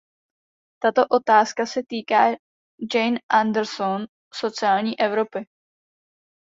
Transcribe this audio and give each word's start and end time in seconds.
Tato 0.83 1.05
otázka 1.07 1.65
se 1.65 1.81
týká, 1.87 2.25
Jane 2.93 3.19
Anderssone, 3.29 4.07
sociální 4.33 4.99
Evropy. 4.99 5.47